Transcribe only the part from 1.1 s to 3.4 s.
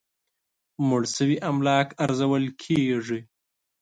شوي املاک ارزول کېږي.